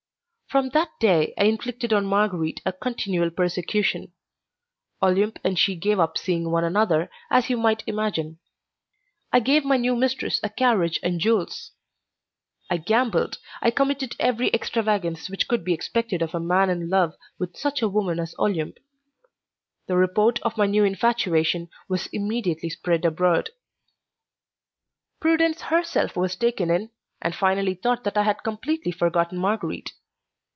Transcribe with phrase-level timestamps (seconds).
[0.51, 4.11] From that day I inflicted on Marguerite a continual persecution.
[5.01, 8.37] Olympe and she gave up seeing one another, as you might imagine.
[9.31, 11.71] I gave my new mistress a carriage and jewels.
[12.69, 17.13] I gambled, I committed every extravagance which could be expected of a man in love
[17.39, 18.79] with such a woman as Olympe.
[19.87, 23.51] The report of my new infatuation was immediately spread abroad.
[25.21, 26.89] Prudence herself was taken in,
[27.21, 29.93] and finally thought that I had completely forgotten Marguerite.